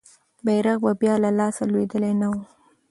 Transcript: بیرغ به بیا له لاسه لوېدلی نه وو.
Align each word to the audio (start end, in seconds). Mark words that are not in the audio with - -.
بیرغ 0.45 0.79
به 0.83 0.91
بیا 1.01 1.15
له 1.23 1.31
لاسه 1.39 1.63
لوېدلی 1.71 2.13
نه 2.21 2.27
وو. 2.31 2.41